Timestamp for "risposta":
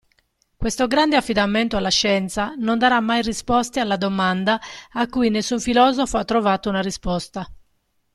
6.81-7.45